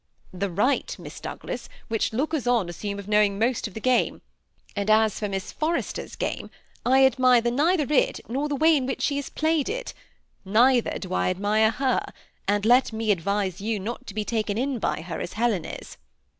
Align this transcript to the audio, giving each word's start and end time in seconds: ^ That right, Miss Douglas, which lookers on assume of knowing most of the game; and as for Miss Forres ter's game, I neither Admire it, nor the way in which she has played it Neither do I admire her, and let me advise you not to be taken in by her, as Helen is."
^ 0.35 0.39
That 0.39 0.49
right, 0.49 0.95
Miss 0.97 1.19
Douglas, 1.19 1.69
which 1.87 2.11
lookers 2.11 2.47
on 2.47 2.69
assume 2.69 2.97
of 2.97 3.07
knowing 3.07 3.37
most 3.37 3.67
of 3.67 3.75
the 3.75 3.79
game; 3.79 4.23
and 4.75 4.89
as 4.89 5.19
for 5.19 5.29
Miss 5.29 5.51
Forres 5.51 5.93
ter's 5.93 6.15
game, 6.15 6.49
I 6.83 7.07
neither 7.19 7.49
Admire 7.49 7.83
it, 7.93 8.19
nor 8.27 8.49
the 8.49 8.55
way 8.55 8.75
in 8.75 8.87
which 8.87 9.03
she 9.03 9.17
has 9.17 9.29
played 9.29 9.69
it 9.69 9.93
Neither 10.43 10.97
do 10.97 11.13
I 11.13 11.29
admire 11.29 11.69
her, 11.69 12.03
and 12.47 12.65
let 12.65 12.91
me 12.91 13.11
advise 13.11 13.61
you 13.61 13.79
not 13.79 14.07
to 14.07 14.15
be 14.15 14.25
taken 14.25 14.57
in 14.57 14.79
by 14.79 15.01
her, 15.01 15.19
as 15.21 15.33
Helen 15.33 15.65
is." 15.65 15.97